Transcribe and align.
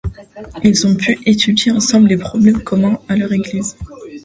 Ils 0.63 0.87
ont 0.87 0.95
pu 0.95 1.19
étudier 1.27 1.71
ensemble 1.71 2.07
les 2.09 2.17
problèmes 2.17 2.63
communs 2.63 2.97
à 3.07 3.15
leurs 3.15 3.33
églises. 3.33 3.75